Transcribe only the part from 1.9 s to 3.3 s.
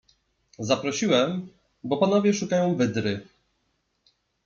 panowie szukają wydry.